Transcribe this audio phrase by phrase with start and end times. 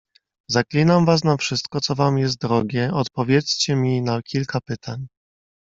[0.49, 5.07] "Zaklinam was na wszystko, co wam jest drogie, odpowiedzcie mi na kilka pytań."